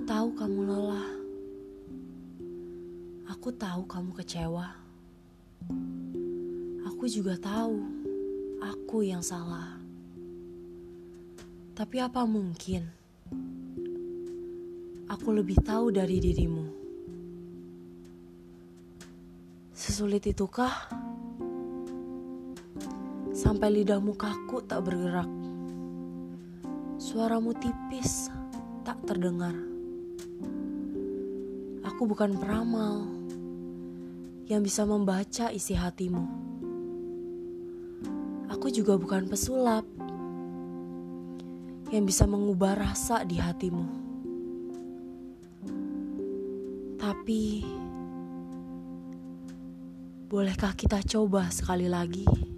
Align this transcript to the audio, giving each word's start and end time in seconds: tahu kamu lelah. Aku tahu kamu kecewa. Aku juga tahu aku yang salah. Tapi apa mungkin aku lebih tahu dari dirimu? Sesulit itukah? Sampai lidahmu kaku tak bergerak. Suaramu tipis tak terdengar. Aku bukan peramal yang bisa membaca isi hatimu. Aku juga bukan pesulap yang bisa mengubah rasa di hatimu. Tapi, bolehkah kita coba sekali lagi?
tahu 0.00 0.32
kamu 0.32 0.60
lelah. 0.64 1.08
Aku 3.28 3.52
tahu 3.52 3.84
kamu 3.84 4.16
kecewa. 4.16 4.72
Aku 6.88 7.04
juga 7.04 7.36
tahu 7.36 7.84
aku 8.64 9.04
yang 9.04 9.20
salah. 9.20 9.76
Tapi 11.76 12.00
apa 12.00 12.24
mungkin 12.24 12.86
aku 15.10 15.28
lebih 15.34 15.60
tahu 15.60 15.92
dari 15.92 16.22
dirimu? 16.22 16.66
Sesulit 19.74 20.24
itukah? 20.24 20.72
Sampai 23.34 23.68
lidahmu 23.74 24.16
kaku 24.16 24.62
tak 24.64 24.86
bergerak. 24.86 25.28
Suaramu 26.96 27.52
tipis 27.58 28.32
tak 28.86 29.02
terdengar. 29.04 29.73
Aku 31.84 32.10
bukan 32.10 32.36
peramal 32.38 33.06
yang 34.48 34.60
bisa 34.60 34.84
membaca 34.84 35.48
isi 35.52 35.72
hatimu. 35.72 36.24
Aku 38.52 38.68
juga 38.68 38.96
bukan 38.96 39.28
pesulap 39.28 39.84
yang 41.92 42.04
bisa 42.04 42.24
mengubah 42.26 42.76
rasa 42.76 43.22
di 43.22 43.36
hatimu. 43.38 43.86
Tapi, 46.98 47.62
bolehkah 50.26 50.72
kita 50.72 51.04
coba 51.04 51.52
sekali 51.52 51.86
lagi? 51.86 52.53